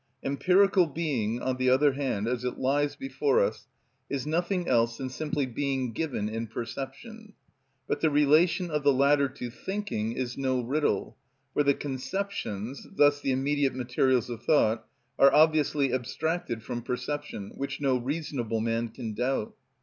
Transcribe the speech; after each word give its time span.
Empirical 0.23 0.87
being, 0.87 1.39
on 1.43 1.57
the 1.57 1.69
other 1.69 1.91
hand, 1.93 2.27
as 2.27 2.43
it 2.43 2.57
lies 2.57 2.95
before 2.95 3.39
us, 3.39 3.67
is 4.09 4.25
nothing 4.25 4.67
else 4.67 4.97
than 4.97 5.09
simply 5.09 5.45
being 5.45 5.91
given 5.93 6.27
in 6.27 6.47
perception; 6.47 7.33
but 7.87 8.01
the 8.01 8.09
relation 8.09 8.71
of 8.71 8.81
the 8.81 8.91
latter 8.91 9.29
to 9.29 9.51
thinking 9.51 10.13
is 10.13 10.39
no 10.39 10.59
riddle, 10.59 11.15
for 11.53 11.61
the 11.61 11.75
conceptions, 11.75 12.87
thus 12.95 13.21
the 13.21 13.31
immediate 13.31 13.75
materials 13.75 14.27
of 14.27 14.41
thought, 14.41 14.87
are 15.19 15.31
obviously 15.31 15.93
abstracted 15.93 16.63
from 16.63 16.81
perception, 16.81 17.51
which 17.55 17.79
no 17.79 17.95
reasonable 17.95 18.59
man 18.59 18.89
can 18.89 19.13
doubt. 19.13 19.53